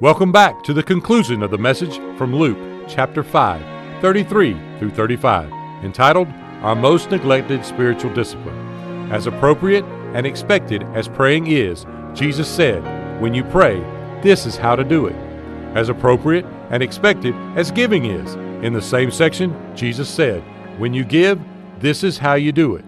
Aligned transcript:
Welcome 0.00 0.30
back 0.30 0.62
to 0.62 0.72
the 0.72 0.84
conclusion 0.84 1.42
of 1.42 1.50
the 1.50 1.58
message 1.58 1.96
from 2.16 2.32
Luke 2.32 2.86
chapter 2.86 3.24
5, 3.24 4.00
33 4.00 4.52
through 4.78 4.90
35, 4.90 5.50
entitled 5.82 6.28
Our 6.62 6.76
Most 6.76 7.10
Neglected 7.10 7.64
Spiritual 7.64 8.14
Discipline. 8.14 9.10
As 9.10 9.26
appropriate 9.26 9.84
and 10.14 10.24
expected 10.24 10.84
as 10.94 11.08
praying 11.08 11.48
is, 11.48 11.84
Jesus 12.14 12.48
said, 12.48 12.80
When 13.20 13.34
you 13.34 13.42
pray, 13.42 13.80
this 14.22 14.46
is 14.46 14.56
how 14.56 14.76
to 14.76 14.84
do 14.84 15.06
it. 15.06 15.16
As 15.74 15.88
appropriate 15.88 16.46
and 16.70 16.80
expected 16.80 17.34
as 17.56 17.72
giving 17.72 18.04
is. 18.04 18.34
In 18.64 18.72
the 18.72 18.80
same 18.80 19.10
section, 19.10 19.52
Jesus 19.74 20.08
said, 20.08 20.44
When 20.78 20.94
you 20.94 21.02
give, 21.02 21.40
this 21.80 22.04
is 22.04 22.18
how 22.18 22.34
you 22.34 22.52
do 22.52 22.76
it. 22.76 22.84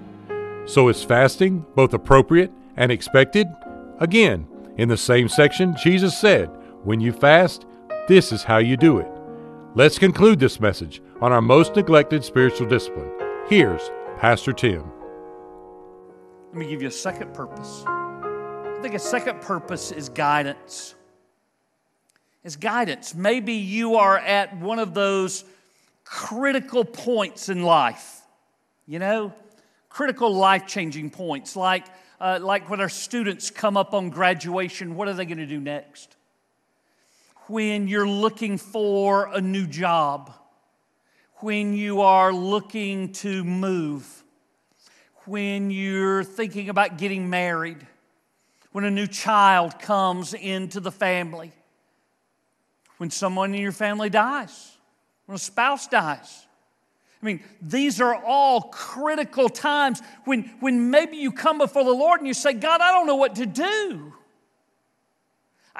So 0.64 0.88
is 0.88 1.02
fasting 1.02 1.66
both 1.74 1.92
appropriate 1.92 2.52
and 2.76 2.92
expected? 2.92 3.48
Again, 3.98 4.46
in 4.76 4.88
the 4.88 4.96
same 4.96 5.28
section, 5.28 5.74
Jesus 5.82 6.16
said, 6.16 6.48
When 6.82 6.98
you 6.98 7.12
fast, 7.12 7.66
this 8.08 8.32
is 8.32 8.42
how 8.42 8.56
you 8.56 8.74
do 8.74 8.96
it. 8.96 9.08
Let's 9.74 9.98
conclude 9.98 10.40
this 10.40 10.60
message 10.60 11.02
on 11.20 11.30
our 11.30 11.42
most 11.42 11.76
neglected 11.76 12.24
spiritual 12.24 12.68
discipline. 12.68 13.12
Here's 13.50 13.90
Pastor 14.16 14.54
Tim. 14.54 14.90
Let 16.48 16.56
me 16.56 16.66
give 16.66 16.80
you 16.80 16.88
a 16.88 16.90
second 16.90 17.34
purpose. 17.34 17.84
I 17.86 18.78
think 18.80 18.94
a 18.94 18.98
second 18.98 19.42
purpose 19.42 19.92
is 19.92 20.08
guidance. 20.08 20.94
Is 22.44 22.56
guidance. 22.56 23.14
Maybe 23.14 23.52
you 23.52 23.96
are 23.96 24.16
at 24.16 24.56
one 24.56 24.78
of 24.78 24.94
those 24.94 25.44
critical 26.04 26.86
points 26.86 27.50
in 27.50 27.62
life, 27.62 28.22
you 28.86 28.98
know, 28.98 29.34
critical 29.90 30.34
life 30.34 30.66
changing 30.66 31.10
points, 31.10 31.56
like, 31.56 31.84
uh, 32.22 32.38
like 32.40 32.70
when 32.70 32.80
our 32.80 32.88
students 32.88 33.50
come 33.50 33.76
up 33.76 33.92
on 33.92 34.08
graduation, 34.08 34.94
what 34.94 35.08
are 35.08 35.12
they 35.12 35.26
going 35.26 35.36
to 35.36 35.46
do 35.46 35.60
next? 35.60 36.16
When 37.50 37.88
you're 37.88 38.06
looking 38.06 38.58
for 38.58 39.26
a 39.26 39.40
new 39.40 39.66
job, 39.66 40.32
when 41.38 41.74
you 41.74 42.02
are 42.02 42.32
looking 42.32 43.10
to 43.14 43.42
move, 43.42 44.22
when 45.24 45.72
you're 45.72 46.22
thinking 46.22 46.68
about 46.68 46.96
getting 46.96 47.28
married, 47.28 47.84
when 48.70 48.84
a 48.84 48.90
new 48.90 49.08
child 49.08 49.80
comes 49.80 50.32
into 50.32 50.78
the 50.78 50.92
family, 50.92 51.50
when 52.98 53.10
someone 53.10 53.52
in 53.52 53.60
your 53.60 53.72
family 53.72 54.10
dies, 54.10 54.76
when 55.26 55.34
a 55.34 55.38
spouse 55.40 55.88
dies. 55.88 56.46
I 57.20 57.26
mean, 57.26 57.42
these 57.60 58.00
are 58.00 58.14
all 58.14 58.60
critical 58.60 59.48
times 59.48 60.00
when, 60.24 60.42
when 60.60 60.92
maybe 60.92 61.16
you 61.16 61.32
come 61.32 61.58
before 61.58 61.82
the 61.82 61.90
Lord 61.90 62.20
and 62.20 62.28
you 62.28 62.34
say, 62.34 62.52
God, 62.52 62.80
I 62.80 62.92
don't 62.92 63.08
know 63.08 63.16
what 63.16 63.34
to 63.34 63.46
do. 63.46 64.12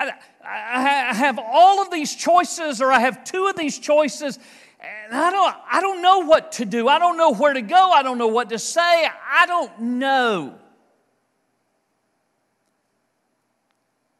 I, 0.00 0.12
I 0.44 1.14
have 1.14 1.38
all 1.38 1.82
of 1.82 1.90
these 1.90 2.14
choices, 2.14 2.80
or 2.80 2.90
I 2.90 3.00
have 3.00 3.24
two 3.24 3.46
of 3.46 3.56
these 3.56 3.78
choices, 3.78 4.38
and 4.80 5.14
I 5.14 5.30
don't, 5.30 5.56
I 5.70 5.80
don't 5.80 6.00
know 6.00 6.20
what 6.20 6.52
to 6.52 6.64
do. 6.64 6.88
I 6.88 6.98
don't 6.98 7.18
know 7.18 7.34
where 7.34 7.52
to 7.52 7.60
go. 7.60 7.90
I 7.90 8.02
don't 8.02 8.16
know 8.16 8.28
what 8.28 8.48
to 8.50 8.58
say. 8.58 9.06
I 9.30 9.46
don't 9.46 9.80
know. 9.80 10.54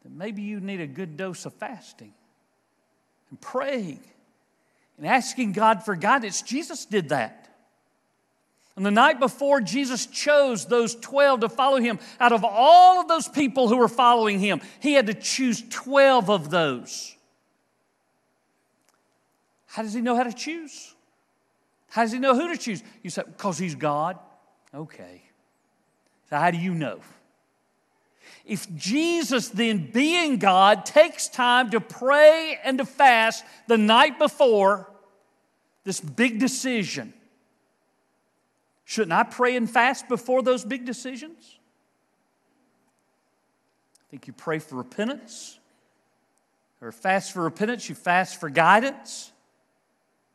Then 0.05 0.19
maybe 0.19 0.43
you 0.43 0.61
need 0.61 0.81
a 0.81 0.87
good 0.87 1.17
dose 1.17 1.47
of 1.47 1.55
fasting 1.55 2.13
and 3.31 3.41
praying 3.41 4.01
and 4.99 5.07
asking 5.07 5.53
God 5.53 5.85
for 5.85 5.97
guidance. 5.97 6.43
Jesus 6.43 6.85
did 6.85 7.09
that. 7.09 7.40
And 8.77 8.87
the 8.87 8.91
night 8.91 9.21
before 9.21 9.61
Jesus 9.61 10.07
chose 10.07 10.67
those 10.67 10.95
12 10.95 11.41
to 11.41 11.49
follow 11.49 11.81
him, 11.81 11.99
out 12.19 12.33
of 12.33 12.45
all 12.45 13.01
of 13.01 13.09
those 13.09 13.29
people 13.29 13.69
who 13.69 13.77
were 13.77 13.89
following 13.89 14.39
him, 14.39 14.61
he 14.81 14.95
had 14.95 15.07
to 15.07 15.15
choose 15.15 15.63
12 15.69 16.31
of 16.31 16.51
those. 16.51 17.15
How 19.67 19.83
does 19.83 19.93
he 19.93 20.01
know 20.01 20.17
how 20.17 20.23
to 20.23 20.33
choose? 20.33 20.95
How 21.91 22.03
does 22.03 22.13
he 22.13 22.19
know 22.19 22.35
who 22.35 22.49
to 22.49 22.57
choose? 22.57 22.83
You 23.03 23.11
say, 23.11 23.23
because 23.27 23.59
he's 23.59 23.75
God? 23.75 24.19
Okay. 24.75 25.23
So, 26.29 26.37
how 26.37 26.51
do 26.51 26.59
you 26.59 26.75
know? 26.75 27.01
If 28.45 28.73
Jesus, 28.75 29.49
then 29.49 29.91
being 29.93 30.39
God, 30.39 30.87
takes 30.87 31.29
time 31.29 31.71
to 31.71 31.81
pray 31.81 32.59
and 32.65 32.79
to 32.79 32.85
fast 32.85 33.45
the 33.67 33.79
night 33.79 34.19
before 34.19 34.91
this 35.85 36.01
big 36.01 36.39
decision, 36.39 37.13
shouldn't 38.91 39.13
I 39.13 39.23
pray 39.23 39.55
and 39.55 39.71
fast 39.71 40.09
before 40.09 40.43
those 40.43 40.65
big 40.65 40.85
decisions? 40.85 41.59
I 44.01 44.05
think 44.11 44.27
you 44.27 44.33
pray 44.33 44.59
for 44.59 44.75
repentance, 44.75 45.61
or 46.83 46.91
fast 46.91 47.33
for 47.33 47.45
repentance, 47.45 47.89
you 47.89 47.95
fast 47.95 48.41
for 48.41 48.51
guidance. 48.51 49.31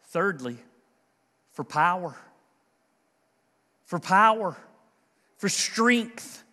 Thirdly, 0.05 0.55
for 1.51 1.65
power. 1.65 2.15
For 3.83 3.99
power, 3.99 4.55
for 5.37 5.49
strength 5.49 6.45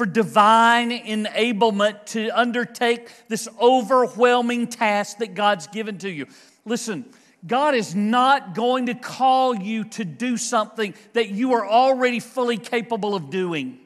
for 0.00 0.06
divine 0.06 0.90
enablement 0.92 2.06
to 2.06 2.30
undertake 2.30 3.10
this 3.28 3.46
overwhelming 3.60 4.66
task 4.66 5.18
that 5.18 5.34
God's 5.34 5.66
given 5.66 5.98
to 5.98 6.08
you. 6.08 6.26
Listen, 6.64 7.04
God 7.46 7.74
is 7.74 7.94
not 7.94 8.54
going 8.54 8.86
to 8.86 8.94
call 8.94 9.54
you 9.54 9.84
to 9.84 10.04
do 10.04 10.36
something 10.36 10.94
that 11.14 11.30
you 11.30 11.54
are 11.54 11.66
already 11.66 12.20
fully 12.20 12.58
capable 12.58 13.14
of 13.14 13.30
doing. 13.30 13.78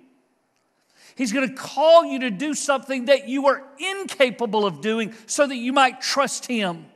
He's 1.14 1.32
going 1.32 1.48
to 1.48 1.54
call 1.54 2.04
you 2.04 2.20
to 2.20 2.30
do 2.30 2.54
something 2.54 3.04
that 3.04 3.28
you 3.28 3.46
are 3.46 3.62
incapable 3.78 4.66
of 4.66 4.80
doing 4.80 5.14
so 5.26 5.46
that 5.46 5.56
you 5.56 5.72
might 5.72 6.00
trust 6.00 6.46
Him. 6.46 6.86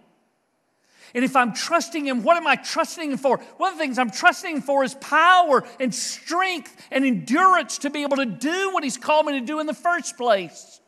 And 1.14 1.24
if 1.24 1.36
I'm 1.36 1.54
trusting 1.54 2.06
Him, 2.06 2.24
what 2.24 2.36
am 2.36 2.46
I 2.46 2.56
trusting 2.56 3.12
Him 3.12 3.18
for? 3.18 3.38
One 3.56 3.72
of 3.72 3.78
the 3.78 3.82
things 3.84 3.98
I'm 3.98 4.10
trusting 4.10 4.56
Him 4.56 4.62
for 4.62 4.82
is 4.82 4.94
power 4.96 5.64
and 5.78 5.94
strength 5.94 6.76
and 6.90 7.04
endurance 7.04 7.78
to 7.78 7.90
be 7.90 8.02
able 8.02 8.16
to 8.16 8.26
do 8.26 8.72
what 8.72 8.82
He's 8.82 8.98
called 8.98 9.26
me 9.26 9.38
to 9.38 9.46
do 9.46 9.60
in 9.60 9.66
the 9.66 9.74
first 9.74 10.16
place. 10.16 10.80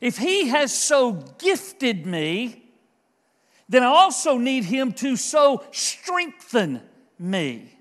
If 0.00 0.16
He 0.16 0.48
has 0.48 0.72
so 0.72 1.12
gifted 1.38 2.06
me, 2.06 2.67
then 3.68 3.82
I 3.82 3.86
also 3.86 4.38
need 4.38 4.64
Him 4.64 4.92
to 4.94 5.16
so 5.16 5.64
strengthen 5.70 6.80
me. 7.18 7.74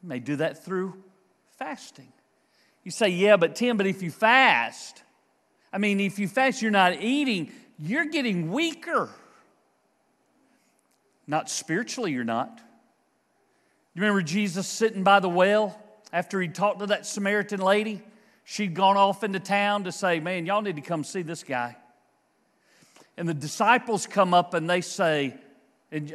He 0.00 0.06
may 0.06 0.18
do 0.18 0.36
that 0.36 0.64
through 0.64 1.02
fasting. 1.58 2.12
You 2.84 2.90
say, 2.90 3.08
yeah, 3.08 3.36
but 3.36 3.54
Tim, 3.54 3.76
but 3.76 3.86
if 3.86 4.02
you 4.02 4.10
fast, 4.10 5.02
I 5.72 5.78
mean, 5.78 6.00
if 6.00 6.18
you 6.18 6.28
fast, 6.28 6.60
you're 6.60 6.70
not 6.70 7.00
eating 7.00 7.52
you're 7.84 8.04
getting 8.04 8.52
weaker. 8.52 9.08
Not 11.26 11.50
spiritually, 11.50 12.12
you're 12.12 12.22
not. 12.22 12.60
You 13.94 14.02
remember 14.02 14.22
Jesus 14.22 14.68
sitting 14.68 15.02
by 15.02 15.18
the 15.20 15.28
well 15.28 15.78
after 16.12 16.40
he 16.40 16.48
talked 16.48 16.78
to 16.78 16.86
that 16.86 17.06
Samaritan 17.06 17.60
lady? 17.60 18.00
She'd 18.44 18.74
gone 18.74 18.96
off 18.96 19.24
into 19.24 19.40
town 19.40 19.84
to 19.84 19.92
say, 19.92 20.20
Man, 20.20 20.46
y'all 20.46 20.62
need 20.62 20.76
to 20.76 20.82
come 20.82 21.02
see 21.02 21.22
this 21.22 21.42
guy. 21.42 21.76
And 23.16 23.28
the 23.28 23.34
disciples 23.34 24.06
come 24.06 24.32
up 24.32 24.54
and 24.54 24.68
they 24.68 24.80
say, 24.80 25.34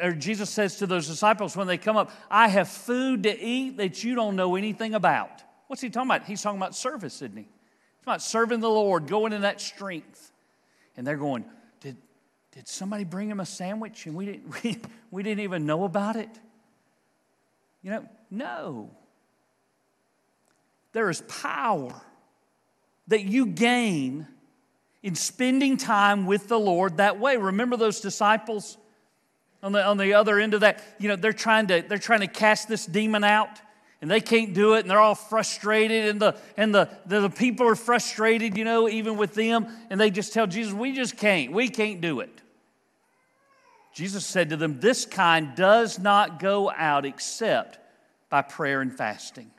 or 0.01 0.11
Jesus 0.11 0.49
says 0.49 0.77
to 0.77 0.87
those 0.87 1.07
disciples 1.07 1.55
when 1.55 1.67
they 1.67 1.77
come 1.77 1.97
up, 1.97 2.11
I 2.31 2.47
have 2.47 2.67
food 2.67 3.23
to 3.23 3.39
eat 3.39 3.77
that 3.77 4.03
you 4.03 4.15
don't 4.15 4.35
know 4.35 4.55
anything 4.55 4.95
about. 4.95 5.43
What's 5.67 5.81
he 5.81 5.89
talking 5.89 6.09
about? 6.09 6.25
He's 6.25 6.41
talking 6.41 6.59
about 6.59 6.75
service, 6.75 7.21
isn't 7.21 7.37
he? 7.37 7.43
He's 7.43 8.03
about 8.03 8.21
serving 8.21 8.59
the 8.61 8.69
Lord, 8.69 9.07
going 9.07 9.33
in 9.33 9.41
that 9.41 9.61
strength. 9.61 10.31
And 10.95 11.05
they're 11.05 11.17
going, 11.17 11.45
did 12.57 12.67
somebody 12.67 13.03
bring 13.03 13.29
him 13.29 13.39
a 13.39 13.45
sandwich 13.45 14.07
and 14.07 14.15
we 14.15 14.25
didn't, 14.25 14.51
we, 14.63 14.79
we 15.11 15.21
didn't 15.21 15.41
even 15.41 15.67
know 15.67 15.83
about 15.83 16.15
it? 16.15 16.29
You 17.83 17.91
know, 17.91 18.09
no. 18.31 18.89
There 20.91 21.07
is 21.11 21.21
power 21.21 21.93
that 23.09 23.21
you 23.25 23.45
gain 23.45 24.25
in 25.03 25.15
spending 25.15 25.77
time 25.77 26.25
with 26.25 26.47
the 26.47 26.59
Lord 26.59 26.97
that 26.97 27.19
way. 27.19 27.37
Remember 27.37 27.77
those 27.77 28.01
disciples 28.01 28.77
on 29.63 29.71
the, 29.71 29.83
on 29.83 29.97
the 29.97 30.13
other 30.13 30.39
end 30.39 30.53
of 30.53 30.61
that? 30.61 30.83
You 30.99 31.09
know, 31.09 31.15
they're 31.15 31.33
trying 31.33 31.67
to, 31.67 31.83
they're 31.87 31.97
trying 31.97 32.21
to 32.21 32.27
cast 32.27 32.67
this 32.67 32.85
demon 32.85 33.23
out 33.23 33.61
and 34.01 34.11
they 34.11 34.21
can't 34.21 34.53
do 34.53 34.75
it 34.75 34.81
and 34.81 34.89
they're 34.89 34.99
all 34.99 35.15
frustrated 35.15 36.09
and 36.09 36.19
the 36.19 36.37
and 36.55 36.73
the, 36.73 36.89
the, 37.07 37.21
the, 37.21 37.29
people 37.31 37.67
are 37.67 37.73
frustrated 37.73 38.55
you 38.55 38.63
know 38.63 38.87
even 38.87 39.17
with 39.17 39.33
them 39.33 39.65
and 39.89 39.99
they 39.99 40.11
just 40.11 40.33
tell 40.33 40.45
jesus 40.45 40.71
we 40.71 40.93
just 40.93 41.17
can't 41.17 41.51
we 41.51 41.67
can't 41.67 41.99
do 41.99 42.19
it 42.19 42.29
Jesus 43.97 44.27
said 44.27 44.51
to 44.51 44.57
them, 44.57 44.79
This 44.79 45.07
kind 45.07 45.55
does 45.55 45.97
not 45.97 46.37
go 46.37 46.69
out 46.69 47.03
except 47.03 47.79
by 48.29 48.43
prayer 48.43 48.79
and 48.81 48.95
fasting. 48.95 49.49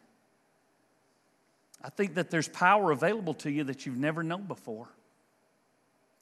I 1.82 1.90
think 1.90 2.14
that 2.14 2.30
there's 2.30 2.46
power 2.46 2.92
available 2.92 3.34
to 3.34 3.50
you 3.50 3.64
that 3.64 3.84
you've 3.84 3.98
never 3.98 4.22
known 4.22 4.44
before 4.44 4.90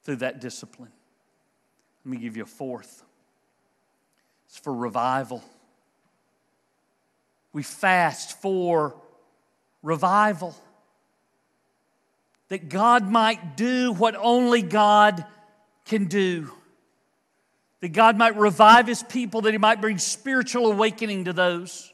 through 0.07 0.15
that 0.15 0.39
discipline. 0.39 0.89
Let 2.05 2.11
me 2.11 2.17
give 2.17 2.37
you 2.37 2.43
a 2.43 2.45
fourth 2.45 3.03
it's 4.47 4.57
for 4.57 4.73
revival. 4.73 5.43
We 7.51 7.61
fast 7.63 8.41
for 8.41 8.95
revival. 9.83 10.55
that 12.47 12.69
God 12.69 13.11
might 13.11 13.57
do 13.57 13.91
what 13.91 14.15
only 14.15 14.61
God 14.61 15.25
can 15.83 16.05
do. 16.05 16.49
That 17.81 17.89
God 17.89 18.17
might 18.17 18.37
revive 18.37 18.87
his 18.87 19.03
people, 19.03 19.41
that 19.41 19.51
he 19.51 19.57
might 19.57 19.81
bring 19.81 19.97
spiritual 19.97 20.71
awakening 20.71 21.25
to 21.25 21.33
those. 21.33 21.93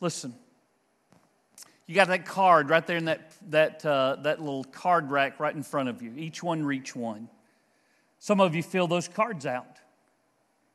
Listen, 0.00 0.34
you 1.86 1.94
got 1.94 2.08
that 2.08 2.24
card 2.24 2.70
right 2.70 2.86
there 2.86 2.96
in 2.96 3.06
that, 3.06 3.32
that, 3.50 3.84
uh, 3.84 4.16
that 4.22 4.40
little 4.40 4.64
card 4.64 5.10
rack 5.10 5.40
right 5.40 5.54
in 5.54 5.62
front 5.62 5.88
of 5.88 6.00
you. 6.02 6.12
Each 6.16 6.42
one 6.42 6.64
reach 6.64 6.94
one. 6.94 7.28
Some 8.18 8.40
of 8.40 8.54
you 8.54 8.62
fill 8.62 8.86
those 8.86 9.08
cards 9.08 9.46
out. 9.46 9.78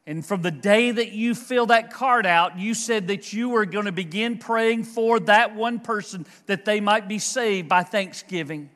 And 0.06 0.25
from 0.25 0.42
the 0.42 0.51
day 0.51 0.92
that 0.92 1.12
you 1.12 1.36
fill 1.36 1.65
that 1.68 1.92
card 1.92 2.25
out, 2.25 2.57
you 2.57 2.74
said 2.74 3.07
that 3.07 3.33
you 3.33 3.50
were 3.50 3.65
going 3.65 3.86
to 3.86 3.92
begin 3.92 4.38
praying 4.38 4.86
for 4.86 5.19
that 5.21 5.56
one 5.56 5.80
person 5.80 6.25
that 6.45 6.63
they 6.63 6.80
might 6.80 7.07
be 7.07 7.19
saved 7.19 7.68
by 7.68 7.83
Thanksgiving. 7.83 8.69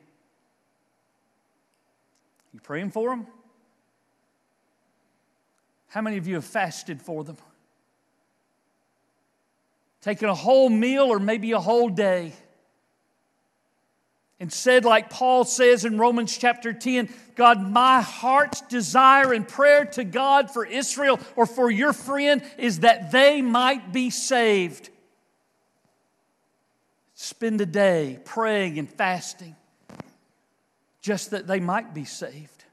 You 2.52 2.60
praying 2.60 2.90
for 2.90 3.10
them? 3.10 3.26
How 5.88 6.02
many 6.02 6.18
of 6.18 6.26
you 6.26 6.34
have 6.34 6.44
fasted 6.44 7.00
for 7.00 7.24
them? 7.24 7.36
Taken 10.02 10.28
a 10.28 10.34
whole 10.34 10.68
meal 10.68 11.04
or 11.04 11.18
maybe 11.18 11.52
a 11.52 11.60
whole 11.60 11.88
day 11.88 12.32
and 14.42 14.52
said, 14.52 14.84
like 14.84 15.08
Paul 15.08 15.44
says 15.44 15.84
in 15.84 15.98
Romans 15.98 16.36
chapter 16.36 16.72
10, 16.72 17.08
God, 17.36 17.62
my 17.62 18.00
heart's 18.00 18.60
desire 18.62 19.32
and 19.32 19.46
prayer 19.46 19.84
to 19.84 20.02
God 20.02 20.50
for 20.50 20.66
Israel 20.66 21.20
or 21.36 21.46
for 21.46 21.70
your 21.70 21.92
friend 21.92 22.42
is 22.58 22.80
that 22.80 23.12
they 23.12 23.40
might 23.40 23.92
be 23.92 24.10
saved. 24.10 24.90
Spend 27.14 27.60
a 27.60 27.66
day 27.66 28.18
praying 28.24 28.80
and 28.80 28.90
fasting 28.90 29.54
just 31.02 31.30
that 31.30 31.46
they 31.46 31.60
might 31.60 31.94
be 31.94 32.04
saved. 32.04 32.64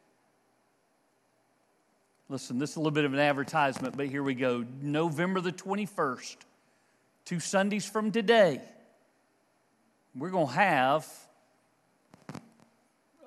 Listen, 2.29 2.57
this 2.57 2.71
is 2.71 2.75
a 2.77 2.79
little 2.79 2.89
bit 2.89 3.05
of 3.05 3.13
an 3.13 3.19
advertisement, 3.19 3.95
but 3.95 4.07
here 4.07 4.23
we 4.23 4.33
go. 4.33 4.65
November 4.81 5.39
the 5.39 5.51
21st, 5.51 6.37
two 7.25 7.39
Sundays 7.39 7.85
from 7.85 8.11
today, 8.11 8.61
we're 10.15 10.29
going 10.29 10.47
to 10.47 10.53
have 10.53 11.07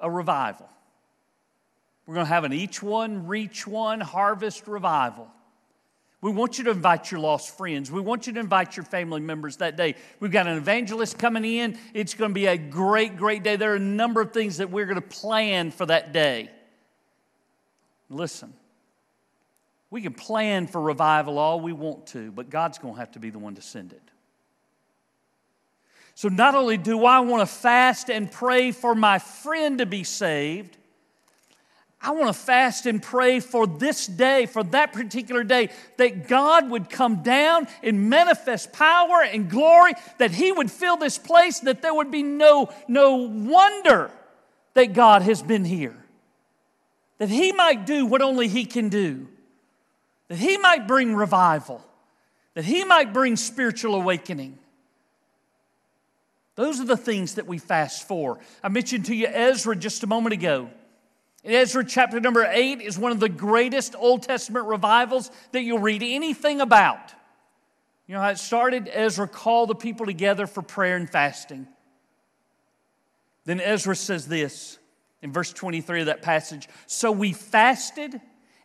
a 0.00 0.10
revival. 0.10 0.68
We're 2.06 2.14
going 2.14 2.26
to 2.26 2.32
have 2.32 2.44
an 2.44 2.52
each 2.52 2.82
one, 2.82 3.26
reach 3.26 3.66
one 3.66 4.00
harvest 4.00 4.66
revival. 4.66 5.28
We 6.20 6.30
want 6.30 6.58
you 6.58 6.64
to 6.64 6.70
invite 6.70 7.10
your 7.10 7.20
lost 7.20 7.56
friends. 7.56 7.90
We 7.90 8.00
want 8.00 8.28
you 8.28 8.32
to 8.34 8.40
invite 8.40 8.76
your 8.76 8.84
family 8.84 9.20
members 9.20 9.56
that 9.56 9.76
day. 9.76 9.96
We've 10.20 10.30
got 10.30 10.46
an 10.46 10.56
evangelist 10.56 11.18
coming 11.18 11.44
in. 11.44 11.76
It's 11.94 12.14
going 12.14 12.30
to 12.30 12.34
be 12.34 12.46
a 12.46 12.56
great, 12.56 13.16
great 13.16 13.42
day. 13.42 13.56
There 13.56 13.72
are 13.72 13.76
a 13.76 13.80
number 13.80 14.20
of 14.20 14.32
things 14.32 14.58
that 14.58 14.70
we're 14.70 14.86
going 14.86 15.00
to 15.00 15.00
plan 15.00 15.72
for 15.72 15.86
that 15.86 16.12
day. 16.12 16.50
Listen, 18.08 18.52
we 19.92 20.00
can 20.00 20.14
plan 20.14 20.66
for 20.66 20.80
revival 20.80 21.38
all 21.38 21.60
we 21.60 21.74
want 21.74 22.06
to, 22.06 22.32
but 22.32 22.48
God's 22.48 22.78
going 22.78 22.94
to 22.94 23.00
have 23.00 23.12
to 23.12 23.18
be 23.18 23.28
the 23.28 23.38
one 23.38 23.56
to 23.56 23.62
send 23.62 23.92
it. 23.92 24.00
So 26.14 26.28
not 26.28 26.54
only 26.54 26.78
do 26.78 27.04
I 27.04 27.20
want 27.20 27.46
to 27.46 27.54
fast 27.54 28.08
and 28.08 28.32
pray 28.32 28.72
for 28.72 28.94
my 28.94 29.18
friend 29.18 29.78
to 29.78 29.86
be 29.86 30.02
saved, 30.02 30.78
I 32.00 32.12
want 32.12 32.28
to 32.28 32.32
fast 32.32 32.86
and 32.86 33.02
pray 33.02 33.38
for 33.38 33.66
this 33.66 34.06
day, 34.06 34.46
for 34.46 34.64
that 34.64 34.94
particular 34.94 35.44
day, 35.44 35.68
that 35.98 36.26
God 36.26 36.70
would 36.70 36.88
come 36.88 37.22
down 37.22 37.68
and 37.82 38.08
manifest 38.08 38.72
power 38.72 39.22
and 39.22 39.50
glory, 39.50 39.92
that 40.16 40.30
He 40.30 40.52
would 40.52 40.70
fill 40.70 40.96
this 40.96 41.18
place, 41.18 41.60
that 41.60 41.82
there 41.82 41.94
would 41.94 42.10
be 42.10 42.22
no, 42.22 42.70
no 42.88 43.16
wonder 43.16 44.10
that 44.72 44.94
God 44.94 45.20
has 45.20 45.42
been 45.42 45.66
here. 45.66 46.02
That 47.18 47.28
He 47.28 47.52
might 47.52 47.84
do 47.84 48.06
what 48.06 48.22
only 48.22 48.48
He 48.48 48.64
can 48.64 48.88
do, 48.88 49.28
that 50.32 50.38
He 50.38 50.56
might 50.56 50.88
bring 50.88 51.14
revival, 51.14 51.84
that 52.54 52.64
He 52.64 52.84
might 52.84 53.12
bring 53.12 53.36
spiritual 53.36 53.94
awakening. 53.94 54.58
Those 56.54 56.80
are 56.80 56.86
the 56.86 56.96
things 56.96 57.34
that 57.34 57.46
we 57.46 57.58
fast 57.58 58.08
for. 58.08 58.38
I 58.62 58.70
mentioned 58.70 59.04
to 59.06 59.14
you 59.14 59.26
Ezra 59.26 59.76
just 59.76 60.04
a 60.04 60.06
moment 60.06 60.32
ago. 60.32 60.70
In 61.44 61.52
Ezra 61.52 61.84
chapter 61.84 62.18
number 62.18 62.46
8 62.50 62.80
is 62.80 62.98
one 62.98 63.12
of 63.12 63.20
the 63.20 63.28
greatest 63.28 63.94
Old 63.94 64.22
Testament 64.22 64.66
revivals 64.68 65.30
that 65.50 65.64
you'll 65.64 65.80
read 65.80 66.02
anything 66.02 66.62
about. 66.62 67.12
You 68.06 68.14
know 68.14 68.22
how 68.22 68.30
it 68.30 68.38
started? 68.38 68.88
Ezra 68.90 69.28
called 69.28 69.68
the 69.68 69.74
people 69.74 70.06
together 70.06 70.46
for 70.46 70.62
prayer 70.62 70.96
and 70.96 71.10
fasting. 71.10 71.66
Then 73.44 73.60
Ezra 73.60 73.94
says 73.94 74.26
this 74.26 74.78
in 75.20 75.30
verse 75.30 75.52
23 75.52 76.00
of 76.00 76.06
that 76.06 76.22
passage 76.22 76.70
So 76.86 77.12
we 77.12 77.34
fasted 77.34 78.18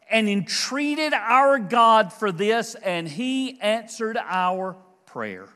and 0.09 0.29
entreated 0.29 1.13
our 1.13 1.59
God 1.59 2.13
for 2.13 2.31
this, 2.31 2.75
and 2.75 3.07
he 3.07 3.59
answered 3.61 4.17
our 4.17 4.75
prayer. 5.05 5.47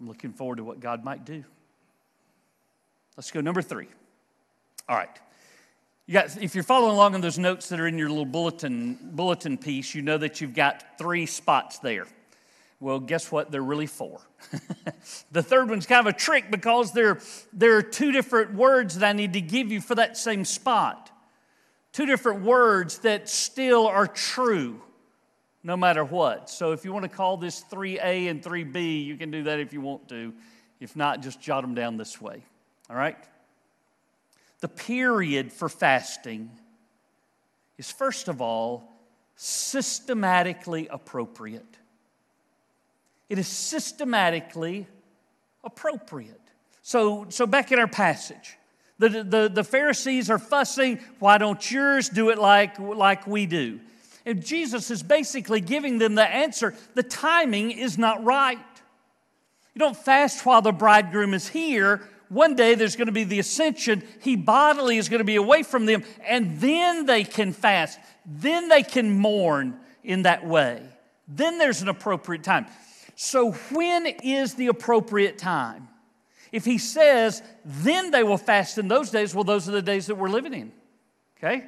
I'm 0.00 0.08
looking 0.08 0.32
forward 0.32 0.56
to 0.56 0.64
what 0.64 0.80
God 0.80 1.04
might 1.04 1.24
do. 1.24 1.44
Let's 3.16 3.30
go 3.30 3.40
number 3.40 3.60
three. 3.60 3.88
All 4.88 4.96
right. 4.96 5.10
You 6.06 6.14
got, 6.14 6.42
if 6.42 6.54
you're 6.54 6.64
following 6.64 6.94
along 6.94 7.14
on 7.14 7.20
those 7.20 7.38
notes 7.38 7.68
that 7.68 7.78
are 7.78 7.86
in 7.86 7.98
your 7.98 8.08
little 8.08 8.24
bulletin, 8.24 8.98
bulletin 9.12 9.58
piece, 9.58 9.94
you 9.94 10.02
know 10.02 10.18
that 10.18 10.40
you've 10.40 10.54
got 10.54 10.98
three 10.98 11.26
spots 11.26 11.78
there. 11.78 12.06
Well, 12.80 12.98
guess 12.98 13.30
what? 13.30 13.50
They're 13.52 13.62
really 13.62 13.86
four. 13.86 14.20
the 15.32 15.42
third 15.42 15.68
one's 15.68 15.86
kind 15.86 16.06
of 16.06 16.14
a 16.14 16.16
trick 16.16 16.50
because 16.50 16.92
there, 16.92 17.20
there 17.52 17.76
are 17.76 17.82
two 17.82 18.10
different 18.10 18.54
words 18.54 18.98
that 18.98 19.06
I 19.06 19.12
need 19.12 19.34
to 19.34 19.40
give 19.40 19.70
you 19.70 19.82
for 19.82 19.94
that 19.96 20.16
same 20.16 20.46
spot. 20.46 21.10
Two 21.92 22.06
different 22.06 22.42
words 22.42 22.98
that 22.98 23.28
still 23.28 23.86
are 23.86 24.06
true 24.06 24.80
no 25.62 25.76
matter 25.76 26.04
what. 26.04 26.48
So 26.48 26.72
if 26.72 26.84
you 26.84 26.92
want 26.92 27.04
to 27.04 27.08
call 27.08 27.36
this 27.36 27.62
3A 27.70 28.30
and 28.30 28.42
3B, 28.42 29.04
you 29.04 29.16
can 29.16 29.30
do 29.30 29.44
that 29.44 29.60
if 29.60 29.72
you 29.72 29.80
want 29.80 30.08
to. 30.08 30.32
If 30.78 30.96
not, 30.96 31.20
just 31.20 31.40
jot 31.40 31.62
them 31.62 31.74
down 31.74 31.96
this 31.96 32.20
way. 32.20 32.42
All 32.88 32.96
right? 32.96 33.16
The 34.60 34.68
period 34.68 35.52
for 35.52 35.68
fasting 35.68 36.50
is, 37.76 37.90
first 37.90 38.28
of 38.28 38.40
all, 38.40 38.90
systematically 39.36 40.88
appropriate. 40.88 41.76
It 43.28 43.38
is 43.38 43.46
systematically 43.46 44.86
appropriate. 45.62 46.40
So, 46.82 47.26
so 47.28 47.46
back 47.46 47.72
in 47.72 47.78
our 47.78 47.88
passage, 47.88 48.56
the, 49.00 49.24
the, 49.24 49.50
the 49.52 49.64
Pharisees 49.64 50.28
are 50.28 50.38
fussing, 50.38 51.00
why 51.18 51.38
don't 51.38 51.70
yours 51.70 52.10
do 52.10 52.28
it 52.28 52.38
like, 52.38 52.78
like 52.78 53.26
we 53.26 53.46
do? 53.46 53.80
And 54.26 54.44
Jesus 54.44 54.90
is 54.90 55.02
basically 55.02 55.62
giving 55.62 55.96
them 55.96 56.14
the 56.14 56.26
answer 56.26 56.74
the 56.94 57.02
timing 57.02 57.70
is 57.70 57.96
not 57.96 58.22
right. 58.22 58.58
You 59.74 59.78
don't 59.78 59.96
fast 59.96 60.44
while 60.44 60.60
the 60.60 60.72
bridegroom 60.72 61.32
is 61.32 61.48
here. 61.48 62.06
One 62.28 62.54
day 62.54 62.74
there's 62.74 62.94
going 62.94 63.06
to 63.06 63.12
be 63.12 63.24
the 63.24 63.38
ascension. 63.38 64.02
He 64.20 64.36
bodily 64.36 64.98
is 64.98 65.08
going 65.08 65.20
to 65.20 65.24
be 65.24 65.36
away 65.36 65.62
from 65.62 65.86
them, 65.86 66.04
and 66.26 66.60
then 66.60 67.06
they 67.06 67.24
can 67.24 67.54
fast. 67.54 67.98
Then 68.26 68.68
they 68.68 68.82
can 68.82 69.18
mourn 69.18 69.80
in 70.04 70.22
that 70.22 70.46
way. 70.46 70.82
Then 71.26 71.56
there's 71.56 71.80
an 71.80 71.88
appropriate 71.88 72.44
time. 72.44 72.66
So, 73.16 73.52
when 73.52 74.06
is 74.06 74.54
the 74.54 74.66
appropriate 74.66 75.38
time? 75.38 75.88
If 76.52 76.64
he 76.64 76.78
says, 76.78 77.42
then 77.64 78.10
they 78.10 78.24
will 78.24 78.38
fast 78.38 78.78
in 78.78 78.88
those 78.88 79.10
days, 79.10 79.34
well, 79.34 79.44
those 79.44 79.68
are 79.68 79.72
the 79.72 79.82
days 79.82 80.06
that 80.06 80.16
we're 80.16 80.28
living 80.28 80.54
in. 80.54 80.72
Okay? 81.38 81.64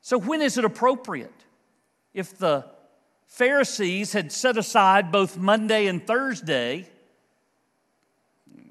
So, 0.00 0.18
when 0.18 0.42
is 0.42 0.58
it 0.58 0.64
appropriate? 0.64 1.32
if 2.16 2.38
the 2.38 2.64
Pharisees 3.26 4.14
had 4.14 4.32
set 4.32 4.56
aside 4.56 5.12
both 5.12 5.36
Monday 5.36 5.86
and 5.86 6.04
Thursday, 6.04 6.88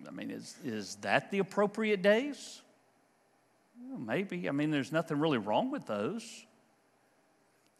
I 0.07 0.11
mean, 0.11 0.31
is, 0.31 0.55
is 0.65 0.95
that 1.01 1.29
the 1.29 1.37
appropriate 1.37 2.01
days? 2.01 2.61
Well, 3.87 3.99
maybe. 3.99 4.49
I 4.49 4.51
mean, 4.51 4.71
there's 4.71 4.91
nothing 4.91 5.19
really 5.19 5.37
wrong 5.37 5.69
with 5.69 5.85
those. 5.85 6.23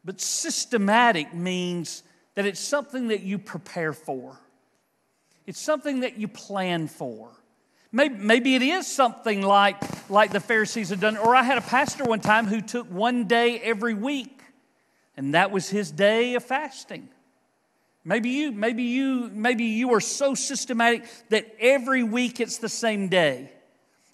But 0.03 0.21
systematic 0.21 1.33
means 1.33 2.03
that 2.35 2.45
it's 2.45 2.59
something 2.59 3.07
that 3.07 3.21
you 3.21 3.39
prepare 3.39 3.91
for, 3.91 4.39
it's 5.47 5.59
something 5.59 6.01
that 6.01 6.17
you 6.17 6.27
plan 6.27 6.87
for. 6.87 7.29
Maybe, 7.91 8.15
maybe 8.15 8.55
it 8.55 8.61
is 8.61 8.87
something 8.87 9.41
like, 9.41 9.77
like 10.09 10.31
the 10.31 10.39
Pharisees 10.39 10.89
had 10.89 10.99
done. 10.99 11.17
Or 11.17 11.35
I 11.35 11.43
had 11.43 11.57
a 11.57 11.61
pastor 11.61 12.03
one 12.03 12.19
time 12.19 12.45
who 12.45 12.61
took 12.61 12.87
one 12.91 13.25
day 13.25 13.59
every 13.59 13.93
week 13.93 14.35
and 15.17 15.33
that 15.33 15.51
was 15.51 15.69
his 15.69 15.91
day 15.91 16.35
of 16.35 16.43
fasting. 16.43 17.09
Maybe 18.03 18.29
you, 18.29 18.51
maybe 18.51 18.83
you, 18.83 19.31
maybe 19.33 19.65
you 19.65 19.93
are 19.93 20.01
so 20.01 20.35
systematic 20.35 21.05
that 21.29 21.55
every 21.59 22.03
week 22.03 22.39
it's 22.39 22.57
the 22.57 22.69
same 22.69 23.07
day. 23.07 23.51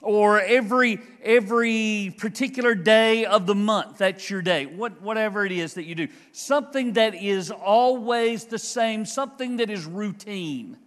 Or 0.04 0.40
every 0.40 1.00
every 1.22 2.16
particular 2.18 2.74
day 2.74 3.26
of 3.26 3.46
the 3.46 3.54
month, 3.54 4.00
that's 4.00 4.32
your 4.32 4.42
day. 4.42 4.66
What, 4.66 5.00
whatever 5.00 5.46
it 5.46 5.52
is 5.52 5.76
that 5.76 5.84
you 5.84 5.94
do. 5.94 6.08
Something 6.32 6.94
that 6.94 7.14
is 7.14 7.52
always 7.52 8.46
the 8.46 8.58
same, 8.58 9.06
something 9.06 9.58
that 9.58 9.70
is 9.70 9.86
routine. 9.86 10.78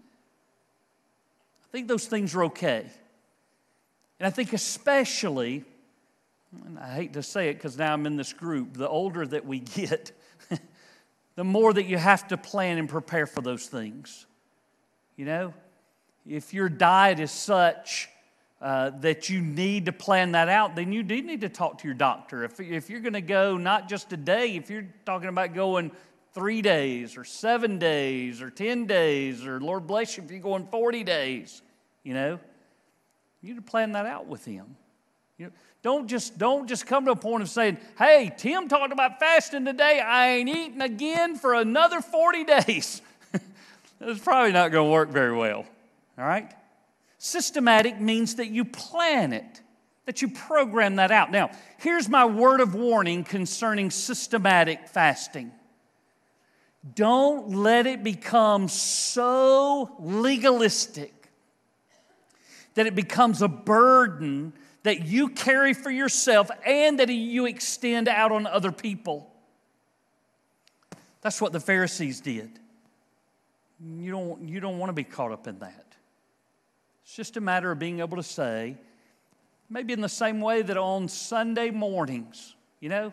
Think 1.74 1.88
those 1.88 2.06
things 2.06 2.36
are 2.36 2.44
okay. 2.44 2.86
And 4.20 4.26
I 4.28 4.30
think, 4.30 4.52
especially, 4.52 5.64
and 6.66 6.78
I 6.78 6.94
hate 6.94 7.14
to 7.14 7.22
say 7.24 7.48
it 7.48 7.54
because 7.54 7.76
now 7.76 7.92
I'm 7.92 8.06
in 8.06 8.14
this 8.14 8.32
group, 8.32 8.74
the 8.74 8.88
older 8.88 9.26
that 9.26 9.44
we 9.44 9.58
get, 9.76 10.12
the 11.34 11.42
more 11.42 11.72
that 11.72 11.82
you 11.86 11.96
have 11.96 12.28
to 12.28 12.36
plan 12.36 12.78
and 12.78 12.88
prepare 12.88 13.26
for 13.26 13.40
those 13.40 13.66
things. 13.66 14.24
You 15.16 15.24
know, 15.24 15.54
if 16.24 16.54
your 16.54 16.68
diet 16.68 17.18
is 17.18 17.32
such 17.32 18.08
uh, 18.62 18.90
that 19.00 19.28
you 19.28 19.40
need 19.40 19.86
to 19.86 19.92
plan 19.92 20.30
that 20.30 20.48
out, 20.48 20.76
then 20.76 20.92
you 20.92 21.02
do 21.02 21.20
need 21.22 21.40
to 21.40 21.48
talk 21.48 21.78
to 21.78 21.88
your 21.88 21.94
doctor. 21.96 22.44
If, 22.44 22.60
if 22.60 22.88
you're 22.88 23.00
going 23.00 23.14
to 23.14 23.20
go 23.20 23.56
not 23.56 23.88
just 23.88 24.12
a 24.12 24.16
day, 24.16 24.54
if 24.54 24.70
you're 24.70 24.86
talking 25.04 25.28
about 25.28 25.54
going 25.54 25.90
three 26.34 26.62
days 26.62 27.16
or 27.16 27.24
seven 27.24 27.78
days 27.78 28.42
or 28.42 28.50
10 28.50 28.86
days, 28.86 29.46
or 29.46 29.60
Lord 29.60 29.86
bless 29.86 30.16
you 30.16 30.24
if 30.24 30.30
you're 30.30 30.40
going 30.40 30.66
40 30.66 31.04
days, 31.04 31.62
you 32.02 32.12
know, 32.12 32.38
you 33.40 33.50
need 33.50 33.56
to 33.56 33.70
plan 33.70 33.92
that 33.92 34.04
out 34.04 34.26
with 34.26 34.44
him. 34.44 34.76
You 35.38 35.46
know, 35.46 35.52
don't 35.82 36.08
just 36.08 36.38
don't 36.38 36.68
just 36.68 36.86
come 36.86 37.04
to 37.04 37.12
a 37.12 37.16
point 37.16 37.42
of 37.42 37.50
saying, 37.50 37.78
"Hey, 37.98 38.32
Tim 38.36 38.68
talked 38.68 38.92
about 38.92 39.18
fasting 39.18 39.64
today. 39.64 40.00
I 40.00 40.28
ain't 40.36 40.48
eating 40.48 40.80
again 40.80 41.36
for 41.36 41.54
another 41.54 42.00
40 42.00 42.44
days." 42.44 43.02
it's 44.00 44.20
probably 44.20 44.52
not 44.52 44.70
going 44.72 44.86
to 44.86 44.92
work 44.92 45.10
very 45.10 45.36
well. 45.36 45.66
All 46.18 46.24
right? 46.24 46.50
Systematic 47.18 48.00
means 48.00 48.36
that 48.36 48.48
you 48.48 48.64
plan 48.64 49.32
it, 49.32 49.60
that 50.06 50.22
you 50.22 50.28
program 50.28 50.96
that 50.96 51.10
out. 51.10 51.30
Now, 51.30 51.50
here's 51.78 52.08
my 52.08 52.24
word 52.24 52.60
of 52.60 52.74
warning 52.74 53.24
concerning 53.24 53.90
systematic 53.90 54.88
fasting. 54.88 55.52
Don't 56.92 57.56
let 57.56 57.86
it 57.86 58.04
become 58.04 58.68
so 58.68 59.96
legalistic 59.98 61.12
that 62.74 62.86
it 62.86 62.94
becomes 62.94 63.40
a 63.40 63.48
burden 63.48 64.52
that 64.82 65.06
you 65.06 65.28
carry 65.30 65.72
for 65.72 65.90
yourself 65.90 66.50
and 66.66 66.98
that 66.98 67.08
you 67.08 67.46
extend 67.46 68.06
out 68.06 68.32
on 68.32 68.46
other 68.46 68.70
people. 68.70 69.30
That's 71.22 71.40
what 71.40 71.52
the 71.52 71.60
Pharisees 71.60 72.20
did. 72.20 72.50
You 73.82 74.10
don't, 74.10 74.48
you 74.48 74.60
don't 74.60 74.78
want 74.78 74.90
to 74.90 74.94
be 74.94 75.04
caught 75.04 75.32
up 75.32 75.46
in 75.46 75.58
that. 75.60 75.94
It's 77.04 77.16
just 77.16 77.38
a 77.38 77.40
matter 77.40 77.70
of 77.70 77.78
being 77.78 78.00
able 78.00 78.18
to 78.18 78.22
say, 78.22 78.76
maybe 79.70 79.94
in 79.94 80.02
the 80.02 80.08
same 80.08 80.40
way 80.40 80.60
that 80.60 80.76
on 80.76 81.08
Sunday 81.08 81.70
mornings, 81.70 82.54
you 82.80 82.90
know, 82.90 83.12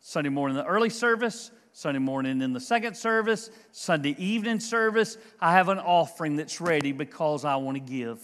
Sunday 0.00 0.30
morning, 0.30 0.56
the 0.56 0.64
early 0.64 0.90
service, 0.90 1.52
Sunday 1.76 1.98
morning 1.98 2.40
in 2.40 2.52
the 2.52 2.60
second 2.60 2.96
service, 2.96 3.50
Sunday 3.72 4.14
evening 4.16 4.60
service, 4.60 5.18
I 5.40 5.54
have 5.54 5.68
an 5.68 5.80
offering 5.80 6.36
that's 6.36 6.60
ready 6.60 6.92
because 6.92 7.44
I 7.44 7.56
want 7.56 7.74
to 7.74 7.80
give. 7.80 8.20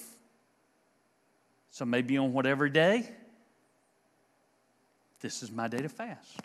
So 1.73 1.85
maybe 1.85 2.16
on 2.16 2.33
whatever 2.33 2.69
day, 2.69 3.11
this 5.19 5.42
is 5.42 5.50
my 5.50 5.66
day 5.66 5.78
to 5.78 5.88
fast. 5.88 6.42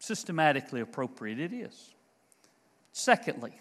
Systematically 0.00 0.80
appropriate 0.80 1.38
it 1.38 1.52
is. 1.52 1.94
Secondly, 2.90 3.52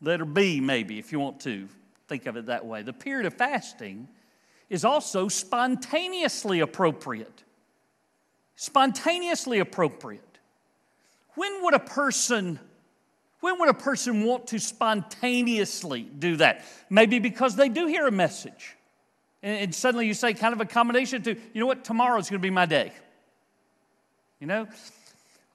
letter 0.00 0.24
B, 0.24 0.60
maybe, 0.60 0.98
if 0.98 1.12
you 1.12 1.20
want 1.20 1.40
to 1.40 1.68
think 2.08 2.24
of 2.24 2.38
it 2.38 2.46
that 2.46 2.64
way. 2.64 2.80
The 2.80 2.94
period 2.94 3.26
of 3.26 3.34
fasting 3.34 4.08
is 4.70 4.82
also 4.82 5.28
spontaneously 5.28 6.60
appropriate. 6.60 7.44
Spontaneously 8.54 9.58
appropriate. 9.58 10.25
When 11.36 11.62
would 11.62 11.74
a 11.74 11.78
person 11.78 12.58
when 13.40 13.60
would 13.60 13.68
a 13.68 13.74
person 13.74 14.24
want 14.24 14.48
to 14.48 14.58
spontaneously 14.58 16.02
do 16.02 16.36
that? 16.36 16.64
Maybe 16.90 17.18
because 17.18 17.54
they 17.54 17.68
do 17.68 17.86
hear 17.86 18.06
a 18.06 18.10
message. 18.10 18.76
And, 19.42 19.72
suddenly 19.74 20.06
you 20.06 20.14
say, 20.14 20.34
kind 20.34 20.52
of 20.52 20.60
a 20.60 20.64
combination 20.64 21.22
to, 21.22 21.34
you 21.34 21.60
know 21.60 21.66
what, 21.66 21.84
tomorrow's 21.84 22.28
going 22.28 22.40
to 22.40 22.44
be 22.44 22.50
my 22.50 22.66
day. 22.66 22.92
You 24.40 24.46
know, 24.48 24.66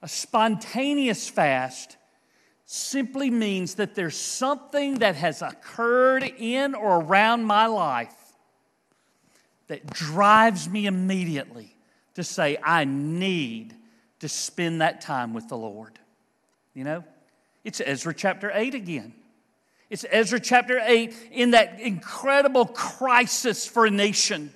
a 0.00 0.08
spontaneous 0.08 1.28
fast 1.28 1.96
simply 2.64 3.30
means 3.30 3.74
that 3.74 3.94
there's 3.94 4.16
something 4.16 4.94
that 5.00 5.16
has 5.16 5.42
occurred 5.42 6.22
in 6.22 6.74
or 6.74 7.00
around 7.00 7.44
my 7.44 7.66
life 7.66 8.14
that 9.66 9.86
drives 9.88 10.68
me 10.68 10.86
immediately 10.86 11.76
to 12.14 12.24
say, 12.24 12.56
I 12.62 12.84
need 12.84 13.74
to 14.22 14.28
spend 14.28 14.80
that 14.80 15.00
time 15.00 15.34
with 15.34 15.48
the 15.48 15.56
Lord. 15.56 15.98
You 16.74 16.84
know, 16.84 17.04
it's 17.64 17.80
Ezra 17.84 18.14
chapter 18.14 18.52
8 18.54 18.72
again. 18.72 19.14
It's 19.90 20.04
Ezra 20.08 20.38
chapter 20.38 20.78
8 20.80 21.12
in 21.32 21.50
that 21.50 21.80
incredible 21.80 22.66
crisis 22.66 23.66
for 23.66 23.84
a 23.84 23.90
nation 23.90 24.52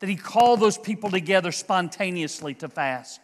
that 0.00 0.10
he 0.10 0.14
called 0.16 0.60
those 0.60 0.76
people 0.76 1.08
together 1.08 1.52
spontaneously 1.52 2.52
to 2.56 2.68
fast. 2.68 3.22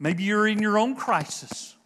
Maybe 0.00 0.24
you're 0.24 0.48
in 0.48 0.58
your 0.58 0.76
own 0.76 0.96
crisis. 0.96 1.76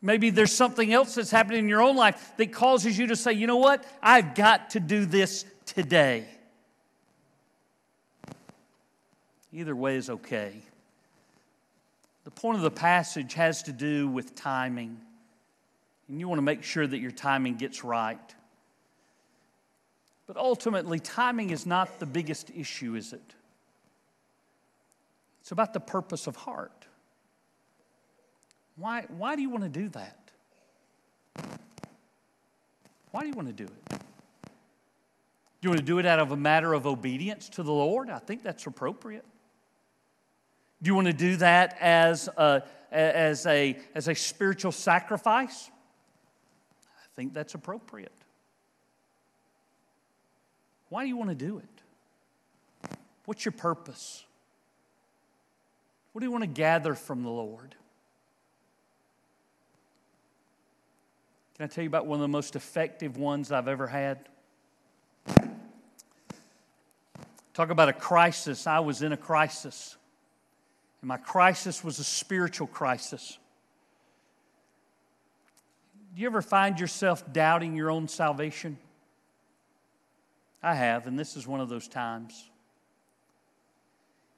Maybe 0.00 0.30
there's 0.30 0.52
something 0.52 0.92
else 0.92 1.16
that's 1.16 1.32
happening 1.32 1.64
in 1.64 1.68
your 1.68 1.82
own 1.82 1.96
life 1.96 2.34
that 2.36 2.52
causes 2.52 2.96
you 2.96 3.08
to 3.08 3.16
say, 3.16 3.32
you 3.32 3.48
know 3.48 3.56
what? 3.56 3.84
I've 4.00 4.36
got 4.36 4.70
to 4.70 4.80
do 4.80 5.06
this 5.06 5.44
today. 5.66 6.28
Either 9.52 9.74
way 9.74 9.96
is 9.96 10.10
okay. 10.10 10.62
The 12.24 12.30
point 12.30 12.56
of 12.56 12.62
the 12.62 12.70
passage 12.70 13.34
has 13.34 13.62
to 13.64 13.72
do 13.72 14.08
with 14.08 14.34
timing. 14.34 15.00
And 16.08 16.20
you 16.20 16.28
want 16.28 16.38
to 16.38 16.42
make 16.42 16.62
sure 16.62 16.86
that 16.86 16.98
your 16.98 17.10
timing 17.10 17.54
gets 17.56 17.84
right. 17.84 18.34
But 20.26 20.36
ultimately, 20.36 21.00
timing 21.00 21.50
is 21.50 21.64
not 21.64 21.98
the 21.98 22.06
biggest 22.06 22.50
issue, 22.54 22.94
is 22.94 23.14
it? 23.14 23.34
It's 25.40 25.52
about 25.52 25.72
the 25.72 25.80
purpose 25.80 26.26
of 26.26 26.36
heart. 26.36 26.84
Why, 28.76 29.06
why 29.08 29.34
do 29.34 29.42
you 29.42 29.48
want 29.48 29.64
to 29.64 29.70
do 29.70 29.88
that? 29.88 30.30
Why 33.10 33.22
do 33.22 33.28
you 33.28 33.32
want 33.32 33.48
to 33.48 33.54
do 33.54 33.64
it? 33.64 33.88
Do 33.90 33.96
you 35.62 35.70
want 35.70 35.80
to 35.80 35.86
do 35.86 35.98
it 35.98 36.04
out 36.04 36.18
of 36.18 36.30
a 36.30 36.36
matter 36.36 36.74
of 36.74 36.86
obedience 36.86 37.48
to 37.50 37.62
the 37.62 37.72
Lord? 37.72 38.10
I 38.10 38.18
think 38.18 38.42
that's 38.42 38.66
appropriate. 38.66 39.24
Do 40.82 40.88
you 40.88 40.94
want 40.94 41.08
to 41.08 41.12
do 41.12 41.36
that 41.36 41.76
as 41.80 42.28
a, 42.36 42.62
as 42.90 43.46
a, 43.46 43.78
as 43.94 44.08
a 44.08 44.14
spiritual 44.14 44.72
sacrifice? 44.72 45.70
I 46.84 47.06
think 47.16 47.34
that's 47.34 47.54
appropriate. 47.54 48.12
Why 50.88 51.02
do 51.02 51.08
you 51.08 51.16
want 51.16 51.30
to 51.30 51.36
do 51.36 51.58
it? 51.58 51.64
What's 53.24 53.44
your 53.44 53.52
purpose? 53.52 54.24
What 56.12 56.20
do 56.20 56.26
you 56.26 56.32
want 56.32 56.44
to 56.44 56.48
gather 56.48 56.94
from 56.94 57.22
the 57.22 57.28
Lord? 57.28 57.74
Can 61.56 61.64
I 61.64 61.66
tell 61.66 61.82
you 61.82 61.88
about 61.88 62.06
one 62.06 62.18
of 62.18 62.22
the 62.22 62.28
most 62.28 62.56
effective 62.56 63.16
ones 63.16 63.52
I've 63.52 63.68
ever 63.68 63.86
had? 63.88 64.20
Talk 67.52 67.70
about 67.70 67.88
a 67.88 67.92
crisis. 67.92 68.66
I 68.66 68.78
was 68.78 69.02
in 69.02 69.12
a 69.12 69.16
crisis. 69.16 69.97
And 71.00 71.08
my 71.08 71.16
crisis 71.16 71.84
was 71.84 71.98
a 71.98 72.04
spiritual 72.04 72.66
crisis. 72.66 73.38
Do 76.14 76.22
you 76.22 76.26
ever 76.26 76.42
find 76.42 76.80
yourself 76.80 77.32
doubting 77.32 77.76
your 77.76 77.90
own 77.90 78.08
salvation? 78.08 78.78
I 80.62 80.74
have, 80.74 81.06
and 81.06 81.18
this 81.18 81.36
is 81.36 81.46
one 81.46 81.60
of 81.60 81.68
those 81.68 81.86
times. 81.86 82.48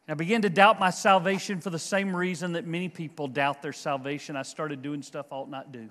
And 0.06 0.14
I 0.14 0.16
began 0.16 0.42
to 0.42 0.50
doubt 0.50 0.78
my 0.78 0.90
salvation 0.90 1.60
for 1.60 1.70
the 1.70 1.78
same 1.78 2.14
reason 2.14 2.52
that 2.52 2.66
many 2.66 2.88
people 2.88 3.28
doubt 3.28 3.62
their 3.62 3.72
salvation. 3.72 4.36
I 4.36 4.42
started 4.42 4.82
doing 4.82 5.02
stuff 5.02 5.26
I 5.32 5.36
ought 5.36 5.48
not 5.48 5.72
do 5.72 5.88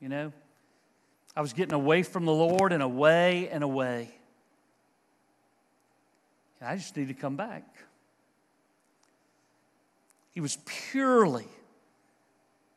you 0.00 0.08
know? 0.08 0.32
I 1.34 1.40
was 1.40 1.52
getting 1.52 1.74
away 1.74 2.02
from 2.02 2.24
the 2.24 2.32
Lord 2.32 2.72
and 2.72 2.82
away 2.82 3.48
and 3.50 3.62
away. 3.62 4.10
And 6.60 6.68
I 6.68 6.76
just 6.76 6.96
need 6.96 7.08
to 7.08 7.14
come 7.14 7.36
back. 7.36 7.64
He 10.36 10.42
was 10.42 10.58
purely 10.66 11.46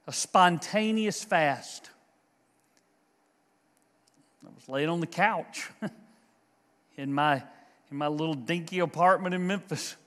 a 0.08 0.14
spontaneous 0.14 1.26
fast. 1.26 1.90
I 4.46 4.50
was 4.56 4.70
laying 4.70 4.88
on 4.88 5.02
the 5.02 5.08
couch 5.08 5.70
in 6.96 7.14
my, 7.14 7.44
in 7.92 7.98
my 7.98 8.08
little 8.08 8.34
dinky 8.34 8.80
apartment 8.80 9.36
in 9.36 9.46
Memphis. 9.46 9.98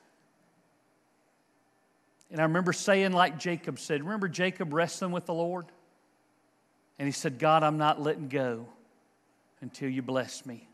And 2.31 2.41
I 2.41 2.45
remember 2.45 2.73
saying, 2.73 3.13
like 3.13 3.39
Jacob 3.39 3.79
said, 3.79 4.03
remember 4.03 4.29
Jacob 4.29 4.73
wrestling 4.73 5.13
with 5.13 5.27
the 5.27 5.35
Lord? 5.35 5.67
And 6.99 7.07
he 7.07 7.13
said, 7.13 7.39
God, 7.39 7.63
I'm 7.63 7.77
not 7.77 8.01
letting 8.01 8.29
go 8.29 8.67
until 9.61 9.91
you 9.91 10.01
bless 10.01 10.47
me. 10.47 10.67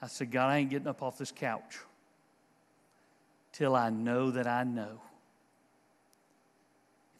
I 0.00 0.06
said, 0.06 0.30
God, 0.30 0.46
I 0.46 0.58
ain't 0.58 0.70
getting 0.70 0.86
up 0.86 1.02
off 1.02 1.18
this 1.18 1.32
couch 1.32 1.76
till 3.54 3.74
I 3.74 3.88
know 3.88 4.32
that 4.32 4.46
I 4.46 4.64
know. 4.64 5.00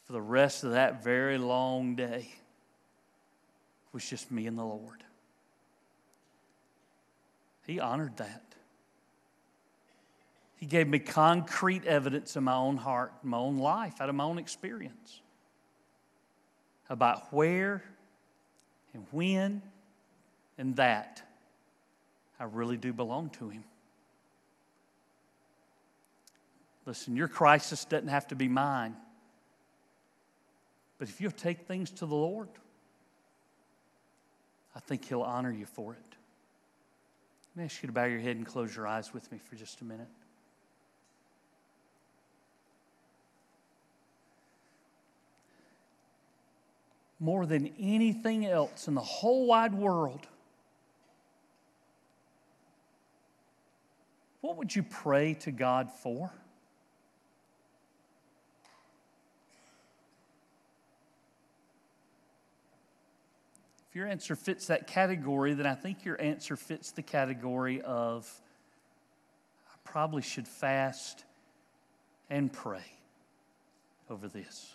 For 0.05 0.13
the 0.13 0.21
rest 0.21 0.65
of 0.65 0.73
that 0.73 1.03
very 1.03 1.39
long 1.39 1.95
day, 1.95 2.29
was 3.93 4.09
just 4.11 4.31
me 4.33 4.47
and 4.47 4.59
the 4.59 4.65
Lord. 4.65 5.05
He 7.67 7.79
honored 7.79 8.17
that. 8.19 8.43
He 10.57 10.67
gave 10.67 10.89
me 10.89 10.99
concrete 10.99 11.85
evidence 11.85 12.37
in 12.37 12.45
my 12.45 12.55
own 12.55 12.77
heart, 12.77 13.13
my 13.23 13.39
own 13.39 13.59
life, 13.59 14.01
out 14.01 14.09
of 14.09 14.15
my 14.15 14.25
own 14.25 14.39
experience 14.39 15.21
about 16.91 17.33
where 17.33 17.83
and 18.93 19.07
when 19.11 19.63
and 20.59 20.77
that 20.77 21.23
I 22.41 22.45
really 22.45 22.77
do 22.77 22.93
belong 22.93 23.31
to 23.31 23.49
Him. 23.49 23.65
Listen, 26.87 27.17
your 27.17 27.29
crisis 27.29 27.85
doesn't 27.85 28.09
have 28.09 28.27
to 28.29 28.35
be 28.35 28.49
mine. 28.49 28.95
But 30.99 31.09
if 31.09 31.21
you'll 31.21 31.31
take 31.31 31.67
things 31.67 31.91
to 31.93 32.07
the 32.07 32.15
Lord, 32.15 32.49
I 34.77 34.81
think 34.81 35.05
He'll 35.05 35.23
honor 35.23 35.53
you 35.53 35.67
for 35.67 35.95
it. 35.95 36.17
Let 37.55 37.61
me 37.61 37.65
ask 37.65 37.83
you 37.83 37.87
to 37.87 37.93
bow 37.93 38.05
your 38.05 38.21
head 38.21 38.37
and 38.37 38.45
close 38.45 38.75
your 38.75 38.87
eyes 38.87 39.15
with 39.15 39.31
me 39.31 39.39
for 39.39 39.57
just 39.57 39.81
a 39.81 39.85
minute. 39.85 40.09
More 47.21 47.47
than 47.47 47.73
anything 47.79 48.45
else 48.45 48.89
in 48.89 48.95
the 48.95 49.01
whole 49.01 49.47
wide 49.47 49.73
world, 49.73 50.27
what 54.41 54.57
would 54.57 54.75
you 54.75 54.83
pray 54.83 55.35
to 55.35 55.51
God 55.51 55.91
for? 55.91 56.33
If 63.95 63.99
your 63.99 64.09
answer 64.09 64.35
fits 64.35 64.67
that 64.67 64.89
category, 64.89 65.55
then 65.55 65.67
I 65.67 65.77
think 65.77 66.05
your 66.05 66.21
answer 66.21 66.57
fits 66.57 66.91
the 66.91 67.01
category 67.01 67.81
of 67.81 68.29
I 69.69 69.77
probably 69.85 70.21
should 70.21 70.49
fast 70.49 71.25
and 72.29 72.53
pray 72.53 72.83
over 74.11 74.27
this. 74.27 74.75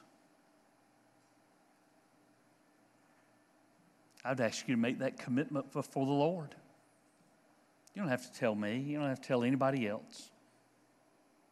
I'd 4.23 4.39
ask 4.39 4.65
you 4.69 4.75
to 4.75 4.81
make 4.81 4.99
that 4.99 5.19
commitment 5.19 5.73
before 5.73 6.05
the 6.05 6.13
Lord. 6.13 6.55
You 7.93 8.01
don't 8.01 8.09
have 8.11 8.31
to 8.31 8.39
tell 8.39 8.55
me, 8.55 8.77
you 8.77 8.99
don't 8.99 9.09
have 9.09 9.19
to 9.19 9.27
tell 9.27 9.43
anybody 9.43 9.85
else. 9.85 10.29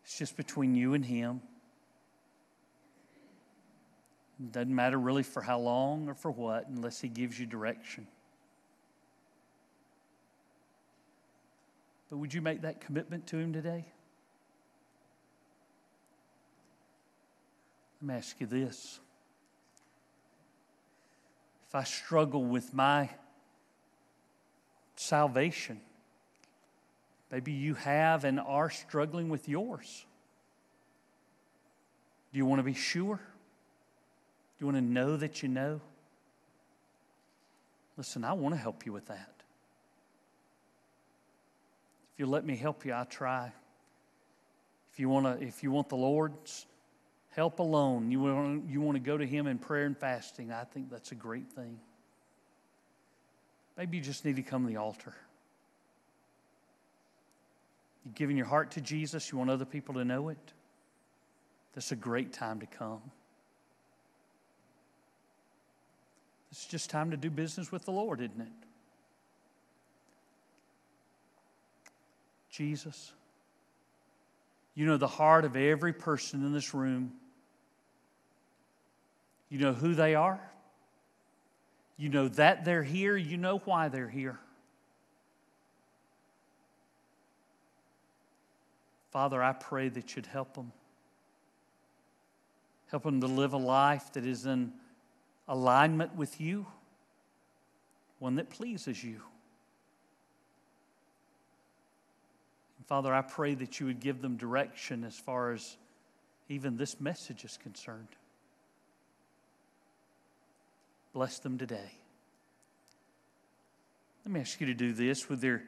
It's 0.06 0.18
just 0.18 0.38
between 0.38 0.74
you 0.74 0.94
and 0.94 1.04
Him. 1.04 1.42
Doesn't 4.52 4.74
matter 4.74 5.00
really 5.00 5.24
for 5.24 5.42
how 5.42 5.60
long 5.60 6.08
or 6.08 6.14
for 6.14 6.30
what, 6.30 6.68
unless 6.68 7.02
He 7.02 7.08
gives 7.08 7.40
you 7.40 7.46
direction. 7.46 8.08
But 12.10 12.18
would 12.18 12.34
you 12.34 12.42
make 12.42 12.62
that 12.62 12.80
commitment 12.80 13.28
to 13.28 13.38
Him 13.38 13.52
today? 13.52 13.86
Let 18.02 18.08
me 18.08 18.14
ask 18.14 18.40
you 18.40 18.46
this. 18.46 19.00
If 21.68 21.76
I 21.76 21.84
struggle 21.84 22.46
with 22.46 22.74
my 22.74 23.10
salvation, 24.96 25.82
maybe 27.32 27.52
you 27.52 27.74
have 27.74 28.24
and 28.24 28.40
are 28.40 28.70
struggling 28.70 29.30
with 29.30 29.50
yours. 29.50 30.06
Do 32.32 32.38
you 32.38 32.46
want 32.46 32.60
to 32.60 32.64
be 32.64 32.76
sure? 32.76 33.20
You 34.60 34.66
want 34.66 34.78
to 34.78 34.82
know 34.82 35.18
that 35.18 35.44
you 35.44 35.50
know? 35.50 35.82
Listen, 37.96 38.24
I 38.24 38.34
want 38.34 38.56
to 38.56 38.62
help 38.62 38.86
you 38.86 38.94
with 38.94 39.08
that. 39.08 39.34
If 42.14 42.20
you 42.20 42.26
let 42.26 42.46
me 42.46 42.56
help 42.56 42.86
you, 42.86 42.94
I'll 42.94 43.06
try. 43.06 43.52
If 44.92 45.00
you 45.00 45.10
want 45.10 45.26
to, 45.26 45.46
if 45.46 45.62
you 45.62 45.72
want 45.72 45.90
the 45.90 45.96
Lord's 45.96 46.66
help 47.30 47.60
alone, 47.60 48.10
you 48.10 48.20
want, 48.20 48.68
you 48.68 48.82
want 48.82 48.96
to 48.96 49.00
go 49.00 49.16
to 49.16 49.26
Him 49.26 49.46
in 49.46 49.60
prayer 49.60 49.86
and 49.86 49.96
fasting, 49.96 50.52
I 50.52 50.64
think 50.64 50.90
that's 50.90 51.12
a 51.12 51.16
great 51.16 51.52
thing. 51.52 51.80
Maybe 53.78 53.98
you 53.98 54.04
just 54.04 54.26
need 54.26 54.38
to 54.38 54.42
come 54.42 54.64
to 54.64 54.70
the 54.70 54.78
altar. 54.78 55.14
You've 58.04 58.16
given 58.16 58.38
your 58.38 58.48
heart 58.48 58.72
to 58.72 58.82
Jesus, 58.82 59.32
you 59.32 59.38
want 59.38 59.52
other 59.52 59.66
people 59.66 59.94
to 59.96 60.06
know 60.06 60.30
it. 60.30 60.54
That's 61.76 61.92
a 61.92 61.96
great 61.96 62.34
time 62.34 62.60
to 62.62 62.66
come. 62.66 63.02
It's 66.52 66.66
just 66.66 66.90
time 66.90 67.12
to 67.12 67.18
do 67.18 67.30
business 67.30 67.72
with 67.72 67.86
the 67.86 67.92
Lord, 67.92 68.22
isn't 68.22 68.42
it? 68.42 68.48
Jesus, 72.50 73.12
you 74.74 74.86
know 74.86 74.98
the 74.98 75.08
heart 75.08 75.46
of 75.46 75.56
every 75.56 75.94
person 75.94 76.44
in 76.44 76.54
this 76.54 76.74
room. 76.74 77.14
You 79.50 79.60
know 79.60 79.74
who 79.74 79.94
they 79.94 80.16
are. 80.16 80.40
You 81.98 82.10
know 82.10 82.28
that 82.30 82.66
they're 82.66 82.84
here. 82.84 83.18
You 83.18 83.38
know 83.38 83.60
why 83.60 83.90
they're 83.90 84.10
here. 84.10 84.40
Father, 89.12 89.42
I 89.42 89.54
pray 89.54 89.90
that 89.90 90.16
you'd 90.16 90.28
help 90.28 90.54
them. 90.54 90.72
Help 92.92 93.04
them 93.04 93.22
to 93.22 93.28
live 93.28 93.54
a 93.54 93.58
life 93.58 94.14
that 94.14 94.26
is 94.26 94.46
in 94.46 94.74
alignment 95.48 96.16
with 96.16 96.42
you, 96.42 96.66
one 98.20 98.36
that 98.36 98.50
pleases 98.50 99.04
you. 99.04 99.22
And 102.78 102.86
Father, 102.88 103.14
I 103.14 103.22
pray 103.22 103.56
that 103.56 103.80
you 103.80 103.86
would 103.86 104.00
give 104.00 104.22
them 104.22 104.38
direction 104.38 105.04
as 105.04 105.16
far 105.16 105.52
as 105.52 105.78
even 106.50 106.78
this 106.78 107.00
message 107.00 107.44
is 107.44 107.58
concerned. 107.62 108.08
Bless 111.14 111.40
them 111.40 111.58
today. 111.58 111.92
Let 114.26 114.34
me 114.34 114.40
ask 114.42 114.60
you 114.60 114.68
to 114.68 114.74
do 114.74 114.94
this 114.94 115.30
with 115.30 115.44
your 115.44 115.64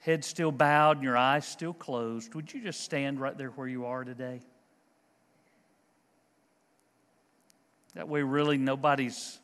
head 0.00 0.24
still 0.24 0.50
bowed 0.50 0.96
and 0.96 1.04
your 1.04 1.16
eyes 1.16 1.46
still 1.46 1.72
closed. 1.72 2.34
Would 2.34 2.52
you 2.52 2.60
just 2.60 2.80
stand 2.80 3.20
right 3.20 3.36
there 3.36 3.50
where 3.50 3.68
you 3.68 3.86
are 3.86 4.02
today? 4.04 4.40
That 7.94 8.08
way, 8.08 8.22
really, 8.22 8.56
nobody's, 8.56 9.38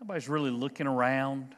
nobody's 0.00 0.28
really 0.28 0.50
looking 0.50 0.86
around. 0.86 1.54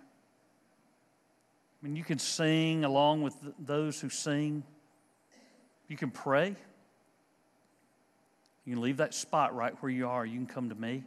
I 1.83 1.87
mean, 1.87 1.97
you 1.97 2.05
can 2.05 2.19
sing 2.19 2.85
along 2.85 3.23
with 3.23 3.35
those 3.59 4.01
who 4.01 4.09
sing. 4.09 4.63
You 5.89 5.97
can 5.97 6.11
pray. 6.11 6.55
You 8.65 8.75
can 8.75 8.83
leave 8.83 8.99
that 8.99 9.15
spot 9.15 9.55
right 9.55 9.75
where 9.81 9.91
you 9.91 10.09
are. 10.09 10.25
You 10.25 10.37
can 10.37 10.47
come 10.47 10.69
to 10.69 10.75
me. 10.77 11.03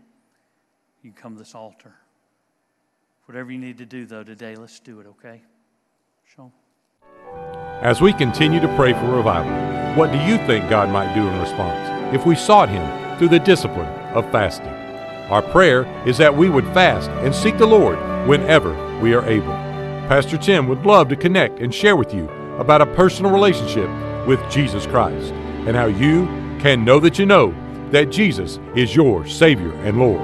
You 1.01 1.11
can 1.11 1.21
come 1.21 1.33
to 1.33 1.39
this 1.39 1.55
altar. 1.55 1.93
Whatever 3.25 3.51
you 3.51 3.57
need 3.57 3.77
to 3.77 3.85
do, 3.85 4.05
though, 4.05 4.23
today, 4.23 4.55
let's 4.55 4.79
do 4.79 4.99
it, 4.99 5.07
okay? 5.07 5.41
Sean. 6.35 6.51
As 7.81 8.01
we 8.01 8.11
continue 8.11 8.59
to 8.59 8.75
pray 8.75 8.93
for 8.93 9.05
revival, 9.15 9.51
what 9.95 10.11
do 10.11 10.19
you 10.19 10.37
think 10.39 10.69
God 10.69 10.89
might 10.89 11.13
do 11.15 11.25
in 11.27 11.39
response 11.39 12.13
if 12.13 12.25
we 12.25 12.35
sought 12.35 12.69
Him 12.69 13.17
through 13.17 13.29
the 13.29 13.39
discipline 13.39 13.87
of 14.13 14.29
fasting? 14.31 14.74
Our 15.29 15.41
prayer 15.41 15.85
is 16.07 16.17
that 16.19 16.35
we 16.35 16.49
would 16.49 16.65
fast 16.65 17.09
and 17.09 17.33
seek 17.33 17.57
the 17.57 17.65
Lord 17.65 17.97
whenever 18.27 18.73
we 18.99 19.13
are 19.15 19.25
able. 19.25 19.53
Pastor 20.07 20.37
Tim 20.37 20.67
would 20.67 20.85
love 20.85 21.09
to 21.09 21.15
connect 21.15 21.59
and 21.59 21.73
share 21.73 21.95
with 21.95 22.13
you 22.13 22.29
about 22.59 22.81
a 22.81 22.85
personal 22.85 23.31
relationship 23.31 23.89
with 24.27 24.39
Jesus 24.51 24.85
Christ 24.85 25.31
and 25.65 25.75
how 25.75 25.85
you 25.85 26.25
can 26.59 26.85
know 26.85 26.99
that 26.99 27.17
you 27.17 27.25
know 27.25 27.55
that 27.89 28.11
Jesus 28.11 28.59
is 28.75 28.95
your 28.95 29.25
Savior 29.25 29.73
and 29.83 29.97
Lord. 29.97 30.21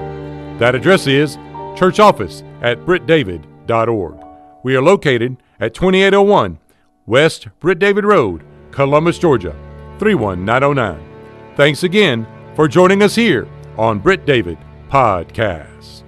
That 0.59 0.75
address 0.75 1.07
is 1.07 1.37
church 1.75 1.99
office 1.99 2.43
at 2.61 2.79
brittdavid.org. 2.85 4.23
We 4.63 4.75
are 4.75 4.81
located 4.83 5.37
at 5.59 5.73
2801 5.73 6.59
West 7.07 7.47
Britt 7.59 7.79
David 7.79 8.05
Road, 8.05 8.43
Columbus, 8.69 9.17
Georgia, 9.17 9.55
31909. 9.97 11.55
Thanks 11.55 11.83
again 11.83 12.27
for 12.55 12.67
joining 12.67 13.01
us 13.01 13.15
here 13.15 13.47
on 13.77 13.97
Britt 13.97 14.27
David 14.27 14.59
podcast. 14.91 16.00